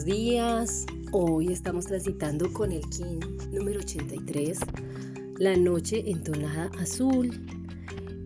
[0.00, 0.86] buenos días.
[1.12, 3.20] Hoy estamos transitando con el Kin
[3.52, 4.58] número 83,
[5.38, 7.30] la noche entonada azul.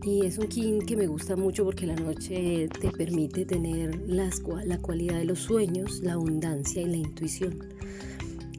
[0.04, 4.42] Y es un Kin que me gusta mucho porque la noche te permite tener las,
[4.64, 7.58] la cualidad de los sueños, la abundancia y la intuición.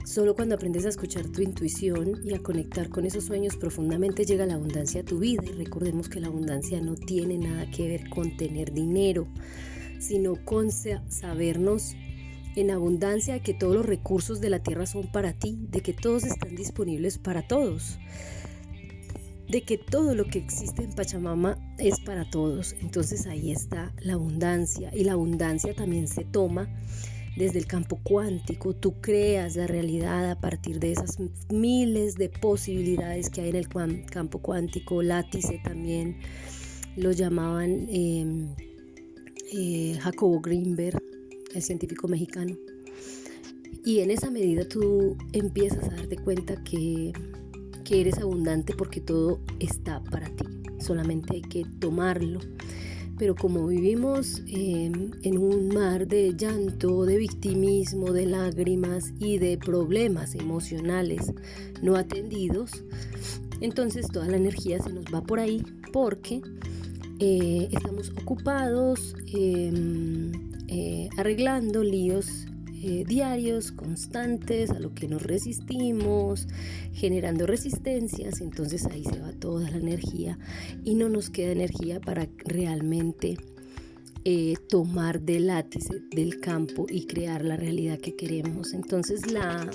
[0.04, 4.46] Solo cuando aprendes a escuchar tu intuición y a conectar con esos sueños profundamente llega
[4.46, 5.44] la abundancia a tu vida.
[5.46, 9.28] Y recordemos que la abundancia no tiene nada que ver con tener dinero,
[10.00, 11.96] sino con sabernos
[12.56, 15.94] en abundancia de que todos los recursos de la tierra son para ti, de que
[15.94, 17.98] todos están disponibles para todos,
[19.50, 22.76] de que todo lo que existe en Pachamama es para todos.
[22.82, 26.70] Entonces ahí está la abundancia y la abundancia también se toma
[27.36, 28.74] desde el campo cuántico.
[28.74, 31.18] Tú creas la realidad a partir de esas
[31.50, 33.68] miles de posibilidades que hay en el
[34.06, 35.04] campo cuántico.
[35.04, 36.18] Látice también
[36.96, 38.56] lo llamaban em,
[39.54, 40.98] eh, Jacobo Greenberg
[41.56, 42.56] el científico mexicano.
[43.84, 47.14] Y en esa medida tú empiezas a darte cuenta que,
[47.84, 50.46] que eres abundante porque todo está para ti.
[50.80, 52.40] Solamente hay que tomarlo.
[53.18, 59.58] Pero como vivimos em, en un mar de llanto, de victimismo, de lágrimas y de
[59.58, 61.32] problemas emocionales
[61.82, 62.72] no atendidos,
[63.62, 66.42] entonces toda la energía se nos va por ahí porque
[67.20, 70.34] eh, estamos ocupados em,
[70.68, 72.48] eh, arreglando líos
[72.84, 76.48] eh, diarios, constantes, a lo que nos resistimos,
[76.94, 80.38] generando resistencias, entonces ahí se va toda la energía
[80.84, 83.38] y no nos queda energía para realmente
[84.70, 88.74] tomar del látice del campo y crear la realidad que queremos.
[88.74, 89.70] Entonces la,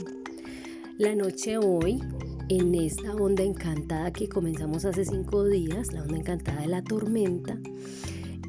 [0.98, 2.00] la noche hoy
[2.50, 7.56] en esta onda encantada que comenzamos hace cinco días, la onda encantada de la tormenta.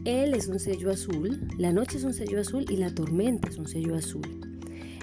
[0.06, 3.58] Él es un sello azul, la noche es un sello azul y la tormenta es
[3.58, 4.24] un sello azul.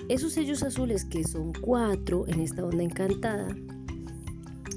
[0.09, 3.55] Esos sellos azules que son cuatro en esta onda encantada,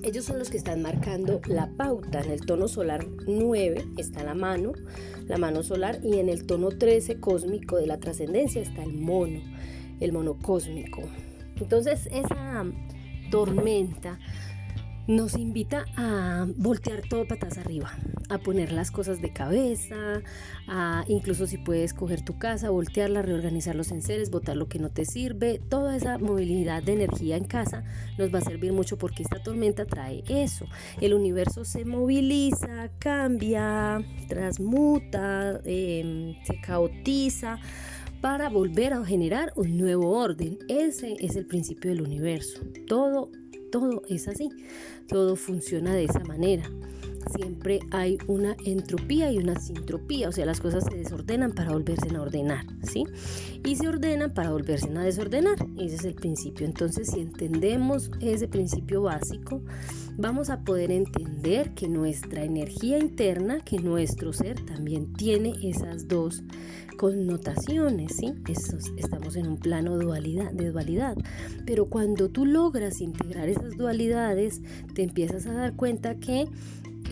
[0.03, 2.21] ellos son los que están marcando la pauta.
[2.21, 4.73] En el tono solar 9 está la mano,
[5.27, 9.39] la mano solar, y en el tono 13 cósmico de la trascendencia está el mono,
[9.99, 11.01] el mono cósmico.
[11.55, 12.65] Entonces esa
[13.29, 14.19] tormenta
[15.07, 17.91] nos invita a voltear todo patas arriba,
[18.29, 20.21] a poner las cosas de cabeza,
[20.67, 24.89] a incluso si puedes coger tu casa, voltearla, reorganizar los enseres, botar lo que no
[24.89, 27.83] te sirve, toda esa movilidad de energía en casa
[28.17, 30.65] nos va a servir mucho porque esta tormenta trae eso.
[30.99, 37.59] El universo se moviliza, cambia, transmuta, em, se caotiza
[38.21, 40.59] para volver a generar un nuevo orden.
[40.69, 42.61] Ese es el principio del universo.
[42.87, 43.31] Todo,
[43.71, 44.49] todo es así.
[45.07, 46.69] Todo funciona de esa manera.
[47.35, 52.15] Siempre hay una entropía y una sintropía, o sea, las cosas se desordenan para volverse
[52.15, 53.03] a ordenar, ¿sí?
[53.65, 55.57] Y se ordenan para volverse a desordenar.
[55.77, 56.65] Ese es el principio.
[56.65, 59.61] Entonces, si entendemos ese principio básico,
[60.17, 66.43] vamos a poder entender que nuestra energía interna, que nuestro ser también tiene esas dos
[66.97, 68.31] connotaciones, ¿sí?
[68.95, 71.17] estamos en un plano dualidad, de dualidad.
[71.65, 74.61] Pero cuando tú logras integrar esas dualidades,
[74.93, 76.47] te empiezas a dar cuenta que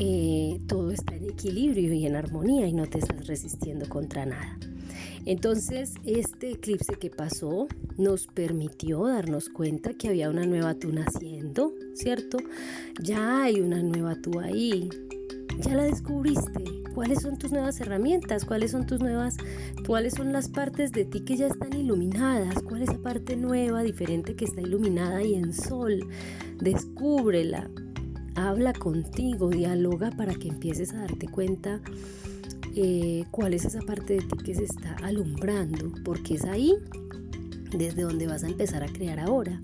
[0.01, 4.57] eh, todo está en equilibrio y en armonía y no te estás resistiendo contra nada.
[5.25, 7.67] Entonces, este eclipse que pasó
[7.97, 12.37] nos permitió darnos cuenta que había una nueva tú naciendo, ¿cierto?
[13.01, 14.89] Ya hay una nueva tú ahí.
[15.59, 16.63] Ya la descubriste,
[16.95, 19.35] cuáles son tus nuevas herramientas, cuáles son tus nuevas,
[19.85, 23.83] cuáles son las partes de ti que ya están iluminadas, cuál es esa parte nueva,
[23.83, 26.07] diferente que está iluminada y en sol.
[26.61, 27.69] Descúbrela,
[28.35, 31.81] habla contigo, dialoga para que empieces a darte cuenta
[32.75, 36.75] eh, cuál es esa parte de ti que se está alumbrando, porque es ahí
[37.71, 39.61] desde donde vas a empezar a crear ahora.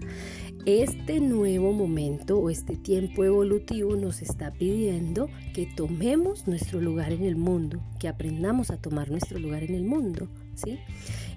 [0.65, 7.23] Este nuevo momento o este tiempo evolutivo nos está pidiendo que tomemos nuestro lugar en
[7.23, 10.79] el mundo, que aprendamos a tomar nuestro lugar en el mundo, ¿sí?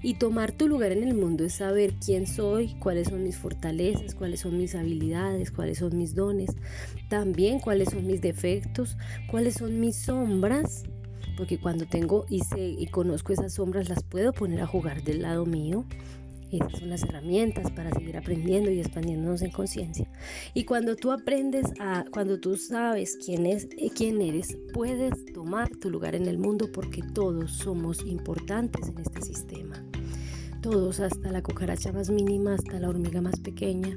[0.02, 4.14] Y tomar tu lugar en el mundo es saber quién soy, cuáles son mis fortalezas,
[4.14, 6.50] cuáles son mis habilidades, cuáles son mis dones,
[7.08, 8.96] también cuáles son mis defectos,
[9.30, 10.84] cuáles son mis sombras,
[11.36, 15.22] porque cuando tengo y sé y conozco esas sombras las puedo poner a jugar del
[15.22, 15.84] lado mío
[16.50, 20.08] esas son las herramientas para seguir aprendiendo y expandiéndonos en conciencia.
[20.54, 25.68] Y cuando tú aprendes a, cuando tú sabes quién es, eh, quién eres, puedes tomar
[25.76, 29.87] tu lugar en el mundo porque todos somos importantes en este sistema.
[30.60, 33.96] Todos, hasta la cucaracha más mínima, hasta la hormiga más pequeña,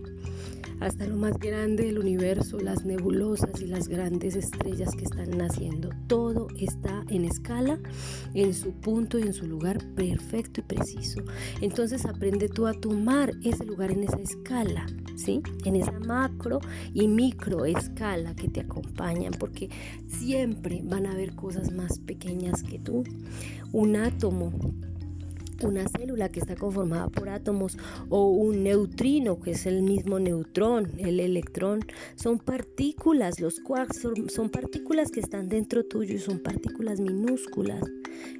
[0.79, 5.89] hasta lo más grande del universo, las nebulosas y las grandes estrellas que están naciendo.
[6.07, 7.79] Todo está en escala,
[8.35, 11.21] en su punto y en su lugar perfecto y preciso.
[11.61, 14.85] Entonces aprende tú a tomar ese lugar en esa escala,
[15.15, 15.41] ¿sí?
[15.65, 16.59] En esa macro
[16.93, 19.69] y micro escala que te acompañan, porque
[20.07, 23.03] siempre van a haber cosas más pequeñas que tú.
[23.71, 24.51] Un átomo
[25.63, 27.77] una célula que está conformada por átomos
[28.09, 31.85] o un neutrino que es el mismo neutrón, el electrón,
[32.15, 37.81] son partículas, los quarks son, partículas que están dentro tuyo y son partículas minúsculas.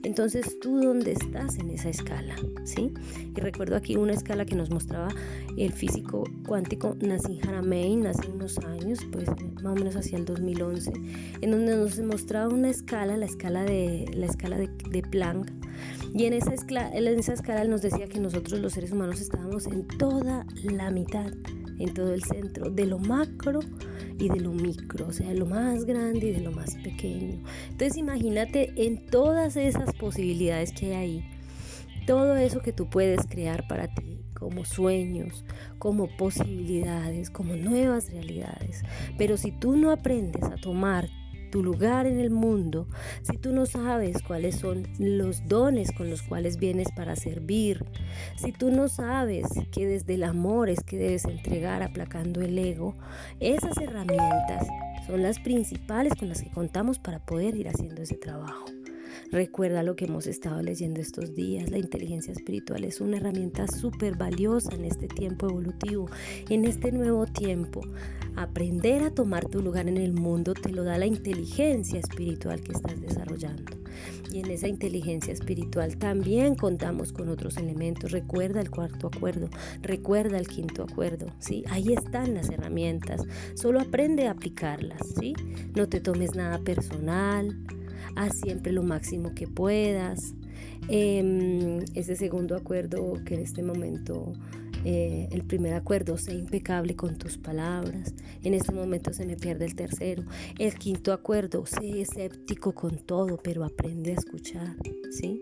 [0.04, 2.36] Entonces, ¿tú dónde estás en esa escala?
[2.66, 2.94] ¿Sí?
[3.36, 5.10] Y recuerdo aquí una escala que nos mostraba
[5.58, 9.28] el físico cuántico Nassim Haramein hace unos años, pues
[9.64, 10.92] más o menos hacia el 2011,
[11.42, 15.52] en donde nos mostraba una escala, la escala de, la escala de, de Planck,
[16.14, 19.88] y en esa, en esa escala nos decía que nosotros los seres humanos estábamos en
[19.88, 21.32] toda la mitad,
[21.80, 23.60] en todo el centro, de lo macro
[24.20, 27.42] y de lo micro, o sea, de lo más grande y de lo más pequeño.
[27.70, 31.26] Entonces imagínate en todas esas posibilidades que hay ahí,
[32.06, 35.46] todo eso que tú puedes crear para ti, como sueños,
[35.78, 38.84] como posibilidades, como nuevas realidades.
[39.18, 41.10] Pero si tú no aprendes a tomar
[41.52, 42.88] tu lugar en el mundo,
[43.22, 47.86] si tú no sabes cuáles son los dones con los cuales vienes para servir,
[48.38, 52.96] si tú no sabes que desde el amor es que debes entregar aplacando el ego,
[53.40, 54.66] esas herramientas
[55.06, 58.66] son las principales con las que contamos para poder ir haciendo ese trabajo.
[59.30, 61.70] Recuerda lo que hemos estado leyendo estos días.
[61.70, 66.10] La inteligencia espiritual es una herramienta súper valiosa en este tiempo evolutivo,
[66.50, 67.82] en este nuevo tiempo.
[68.36, 72.72] Aprender a tomar tu lugar en el mundo te lo da la inteligencia espiritual que
[72.72, 73.74] estás desarrollando.
[74.32, 78.12] Y en esa inteligencia espiritual también contamos con otros elementos.
[78.12, 79.50] Recuerda el cuarto acuerdo,
[79.82, 81.64] recuerda el quinto acuerdo, ¿sí?
[81.70, 83.22] Ahí están las herramientas.
[83.56, 85.34] Solo aprende a aplicarlas, ¿sí?
[85.76, 87.58] No te tomes nada personal
[88.16, 90.34] haz siempre lo máximo que puedas.
[90.88, 94.34] Em, ese segundo acuerdo que en este momento
[94.86, 98.14] eh, el primer acuerdo, sé impecable con tus palabras.
[98.44, 100.24] En este momento se me pierde el tercero.
[100.58, 104.76] El quinto acuerdo, sé escéptico con todo, pero aprende a escuchar.
[105.12, 105.40] ¿sí?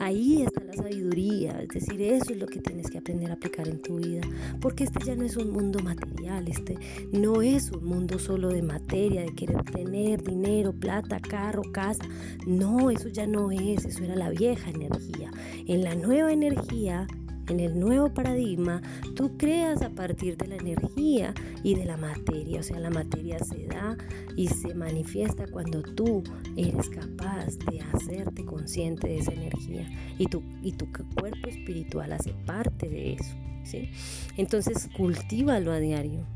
[0.00, 3.68] Ahí está la sabiduría, es decir, eso es lo que tienes que aprender a aplicar
[3.68, 4.22] en tu vida,
[4.60, 6.76] porque este ya no es un mundo material, este
[7.12, 12.04] no es un mundo solo de materia, de querer tener dinero, plata, carro, casa.
[12.46, 15.30] No, eso ya no es, eso era la vieja energía.
[15.66, 17.06] En la nueva energía
[17.48, 18.82] en el nuevo paradigma,
[19.14, 22.60] tú creas a partir de la energía y de la materia.
[22.60, 23.96] O sea, la materia se da
[24.36, 26.22] y se manifiesta cuando tú
[26.56, 29.88] eres capaz de hacerte consciente de esa energía.
[30.18, 33.34] Y tu, y tu cuerpo espiritual hace parte de eso.
[33.64, 33.90] ¿sí?
[34.36, 36.26] Entonces, cultívalo a diario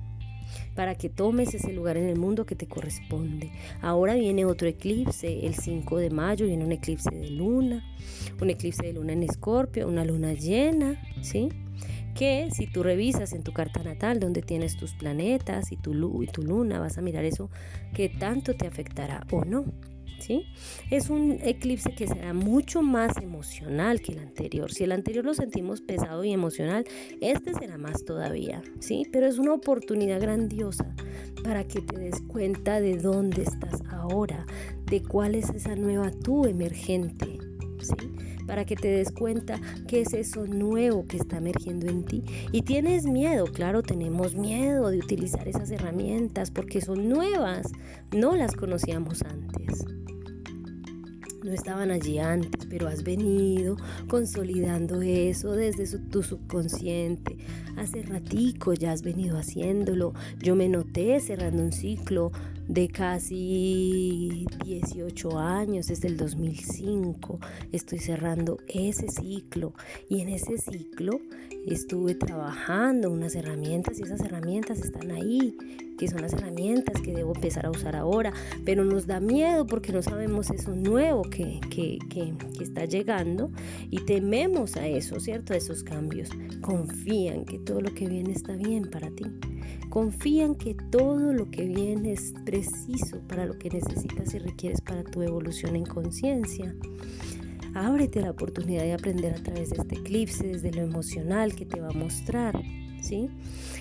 [0.75, 3.51] para que tomes ese lugar en el mundo que te corresponde.
[3.81, 7.85] Ahora viene otro eclipse, el 5 de mayo viene un eclipse de luna,
[8.41, 11.49] un eclipse de luna en escorpio, una luna llena, ¿sí?
[12.15, 16.27] que si tú revisas en tu carta natal donde tienes tus planetas y tu, y
[16.27, 17.49] tu luna, vas a mirar eso
[17.95, 19.65] que tanto te afectará o no.
[20.19, 20.47] ¿Sí?
[20.91, 24.73] Es un eclipse que será mucho más emocional que el anterior.
[24.73, 26.85] Si el anterior lo sentimos pesado y emocional,
[27.21, 29.05] este será más todavía, ¿sí?
[29.13, 30.95] Pero es una oportunidad grandiosa
[31.43, 34.47] para que te des cuenta de dónde estás ahora,
[34.87, 37.39] de cuál es esa nueva tú emergente,
[37.81, 38.13] ¿sí?
[38.47, 42.25] Para que te des cuenta qué es eso nuevo que está emergiendo en ti.
[42.51, 47.71] Y tienes miedo, claro, tenemos miedo de utilizar esas herramientas porque son nuevas,
[48.15, 49.58] no las conocíamos antes
[51.43, 53.77] no estaban allí antes, pero has venido
[54.09, 57.37] consolidando eso desde tu subconsciente.
[57.77, 60.15] Hace ratico ya has venido haciéndolo.
[60.41, 60.88] Yo me noté
[61.21, 62.33] cerrando un ciclo
[62.67, 67.39] de casi 18 años, desde el 2005.
[67.73, 69.73] Estoy cerrando ese ciclo
[70.09, 71.21] y en ese ciclo
[71.67, 75.57] estuve trabajando unas herramientas y esas herramientas están ahí,
[75.99, 78.33] que son las herramientas que debo empezar a usar ahora,
[78.65, 83.51] pero nos da miedo porque no sabemos eso nuevo que, que, que, que está llegando
[83.91, 85.53] y tememos a eso, ¿cierto?
[85.53, 86.31] A esos cambios.
[86.61, 89.25] Confían que todo lo que viene está bien para ti.
[89.89, 95.05] Confían que todo lo que viene es preciso para lo que necesitas y requieres para
[95.05, 96.75] tu evolución en conciencia.
[97.75, 101.81] Ábrete la oportunidad de aprender a través de este eclipse, desde lo emocional que te
[101.81, 102.61] va a mostrar,
[103.03, 103.29] ¿sí?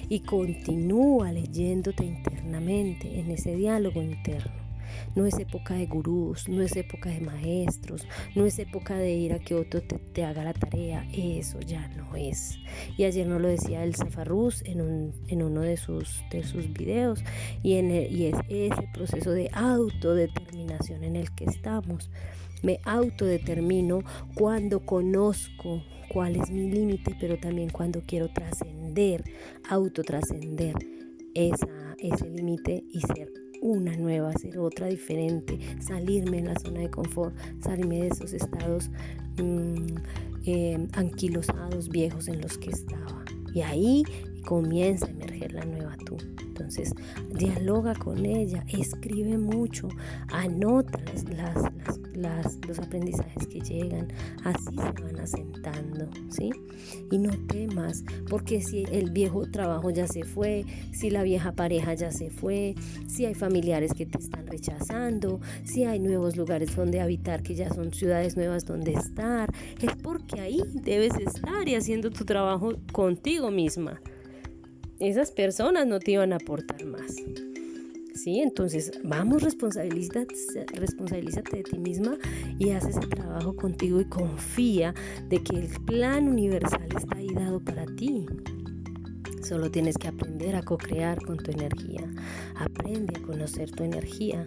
[0.09, 4.66] Y continúa leyéndote internamente en ese diálogo interno.
[5.15, 9.33] No es época de gurús, no es época de maestros, no es época de ir
[9.33, 11.07] a que otro te, haga la tarea.
[11.13, 12.57] Eso ya no es.
[12.97, 17.23] Y ayer nos lo decía el Zafarruz en, en uno de sus, de sus videos.
[17.63, 22.09] Y, en y es ese proceso de autodeterminación en el que estamos.
[22.63, 24.01] Me autodetermino
[24.33, 29.23] cuando conozco cuál es mi límite, pero también cuando quiero trascender,
[29.69, 30.75] autotrascender
[31.35, 37.35] ese límite y ser una nueva, ser otra diferente, salirme en la zona de confort,
[37.61, 38.89] salirme de esos estados
[39.37, 39.95] mm,
[40.45, 43.23] eh, anquilosados viejos en los que estaba.
[43.53, 44.03] Y ahí
[44.45, 46.17] comienza a emerger la nueva tú.
[46.57, 46.95] Entonces,
[47.29, 49.89] dialoga con ella, escribe mucho,
[50.29, 50.99] anota
[52.15, 54.07] las, los aprendizajes que llegan,
[54.43, 56.49] así se van asentando, ¿sí?
[57.11, 61.93] Y no temas, porque si el viejo trabajo ya se fue, si la vieja pareja
[61.93, 62.73] ya se fue,
[63.07, 67.71] si hay familiares que te están rechazando, si hay nuevos lugares donde habitar, que ya
[67.71, 73.51] son ciudades nuevas donde estar, es porque ahí debes estar y haciendo tu trabajo contigo
[73.51, 74.01] misma
[74.99, 77.15] esas personas no te iban a aportar más.
[78.15, 78.39] ¿Sí?
[78.39, 80.33] Entonces, vamos, responsabilízate,
[80.73, 82.17] responsabilízate de ti misma
[82.57, 84.95] y haz ese trabajo contigo y confía
[85.29, 88.25] de que el plan universal está ahí dado para ti.
[89.43, 92.09] Solo tienes que aprender a co-crear con tu energía.
[92.55, 94.45] Aprende a conocer tu energía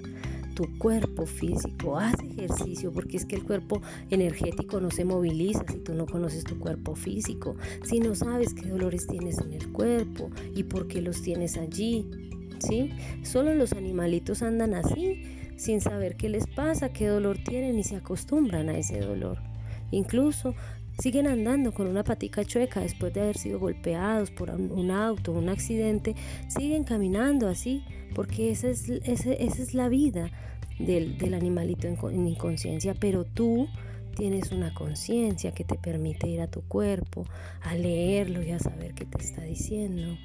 [0.61, 5.79] tu cuerpo físico, haz ejercicio, porque es que el cuerpo energético no se moviliza si
[5.79, 10.31] tú no conoces tu cuerpo físico, si no sabes qué dolores tienes en el cuerpo
[10.55, 12.11] y por qué los tienes allí,
[12.59, 12.91] ¿sí?
[13.23, 15.23] Solo los animalitos andan así,
[15.57, 19.39] sin saber qué les pasa, qué dolor tienen y se acostumbran a ese dolor.
[19.93, 20.55] Incluso
[21.01, 25.49] siguen andando con una patica chueca después de haber sido golpeados por un auto, un
[25.49, 26.15] accidente,
[26.49, 27.83] siguen caminando así,
[28.15, 30.31] porque esa es, esa, es la vida
[30.87, 33.69] del, animalito en, inconsciencia, pero tú
[34.17, 37.27] tienes una conciencia que te permite ir a tu cuerpo,
[37.63, 40.17] a leerlo y a saber qué te está diciendo.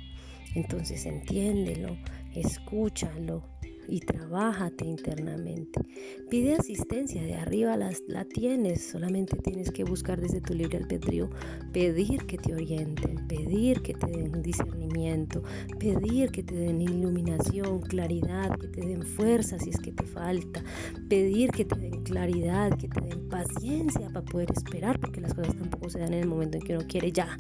[0.56, 1.98] Entonces entiéndelo,
[2.34, 3.44] escúchalo,
[3.88, 5.82] y trabájate internamente.
[6.30, 11.30] Pide asistencia, de arriba la tienes, solamente tienes que buscar desde tu libre albedrío,
[11.72, 15.44] pedir que te orienten, pedir que te den discernimiento,
[15.80, 20.64] pedir que te den iluminación, claridad, que te den fuerza si es que te falta,
[21.10, 25.56] pedir que te den claridad, que te den paciencia para poder esperar, porque las cosas
[25.56, 27.38] tampoco se dan en el momento en que uno quiere ya.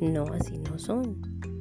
[0.00, 1.53] No, así no son.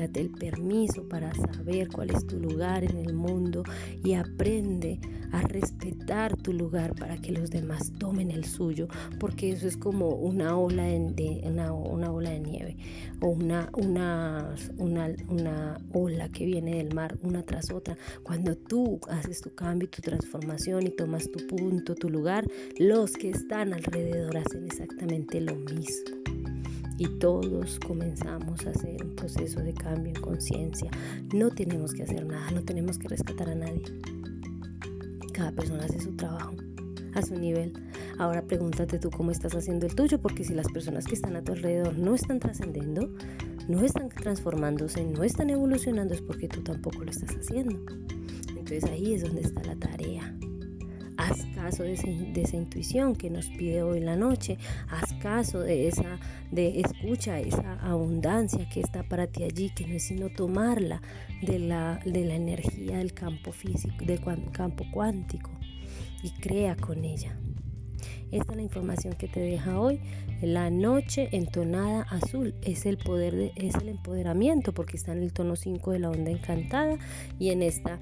[0.00, 3.64] Date el permiso para saber cuál es tu lugar en el mundo
[4.02, 4.98] y aprende
[5.30, 8.88] a respetar tu lugar para que los demás tomen el suyo,
[9.18, 12.76] porque eso es como una ola de, una, ola de nieve
[13.20, 17.98] o una, una, una, una ola que viene del mar una tras otra.
[18.22, 22.46] Cuando tú haces tu cambio, tu transformación y tomas tu punto, tu lugar,
[22.78, 26.29] los que están alrededor hacen exactamente lo mismo
[27.00, 30.90] y todos comenzamos a hacer un proceso de cambio en conciencia.
[31.32, 33.82] No tenemos que hacer nada, no tenemos que rescatar a nadie.
[35.32, 36.52] Cada persona hace su trabajo
[37.14, 37.72] a su nivel.
[38.18, 41.42] Ahora pregúntate tú cómo estás haciendo el tuyo, porque si las personas que están a
[41.42, 43.10] tu alrededor no están trascendiendo,
[43.66, 47.80] no están transformándose, no están evolucionando, es porque tú tampoco lo estás haciendo.
[48.50, 50.36] Entonces ahí es donde está la tarea.
[51.30, 54.58] Haz caso de, esa intuición que nos pide hoy la noche.
[54.88, 56.18] Haz caso de esa,
[56.50, 61.00] de escucha esa abundancia que está para ti allí, que no es sino tomarla
[61.40, 64.20] de la, de la energía del campo físico, del
[64.50, 65.50] campo cuántico
[66.24, 67.36] y crea con ella.
[68.32, 70.00] Esta es la información que te deja hoy.
[70.42, 75.32] La noche entonada azul es el poder, de, es el empoderamiento porque está en el
[75.32, 76.98] tono 5 de la onda encantada
[77.38, 78.00] y en esta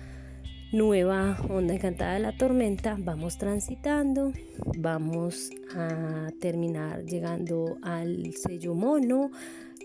[0.73, 4.33] nueva onda encantada de la tormenta, vamos transitando,
[4.79, 9.31] vamos a terminar llegando al sello mono,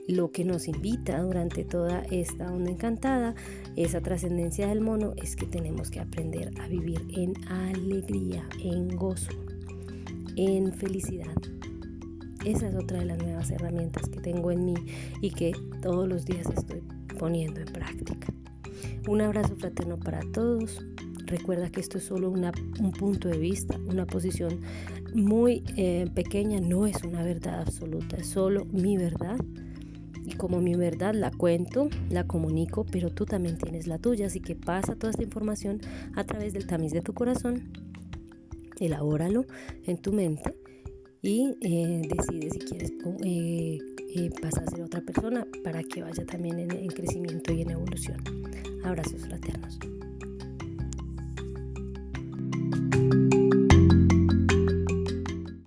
[0.09, 3.33] lo que nos invita durante toda esta onda encantada,
[3.77, 9.31] esa trascendencia del mono, es que tenemos que aprender a vivir en alegría, en gozo,
[10.35, 11.35] en felicidad.
[12.43, 14.73] Esa es otra de las nuevas herramientas que tengo en mí
[15.21, 16.83] y que todos los días estoy
[17.17, 18.32] poniendo en práctica.
[19.07, 20.85] Un abrazo fraterno para todos.
[21.25, 24.61] Recuerda que esto es solo un punto de vista, una posición
[25.13, 29.37] muy eh, pequeña, no es una verdad absoluta, es solo mi verdad.
[30.25, 34.39] Y como mi verdad la cuento, la comunico, pero tú también tienes la tuya, así
[34.39, 35.81] que pasa toda esta información
[36.15, 37.71] a través del tamiz de tu corazón,
[38.79, 39.45] elabóralo
[39.85, 40.62] en tu mente
[41.23, 42.91] y eh, decide si quieres
[43.23, 43.79] eh,
[44.13, 48.21] eh, pasar a ser otra persona para que vaya también en crecimiento y en evolución.
[48.83, 49.79] Abrazos fraternos.